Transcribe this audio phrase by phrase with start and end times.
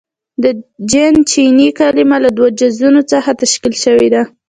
[0.43, 0.45] •د
[0.91, 4.21] جن چیني کلمه له دوو جزونو څخه تشکیل شوې ده.